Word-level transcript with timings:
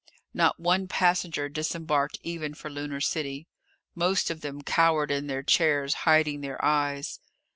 Not 0.33 0.59
one 0.59 0.87
passenger 0.87 1.47
disembarked 1.47 2.17
even 2.23 2.55
for 2.55 2.71
Lunar 2.71 3.01
City. 3.01 3.45
Most 3.93 4.31
of 4.31 4.41
them 4.41 4.63
cowered 4.63 5.11
in 5.11 5.27
their 5.27 5.43
chairs, 5.43 5.93
hiding 6.09 6.41
their 6.41 6.57
eyes. 6.65 7.19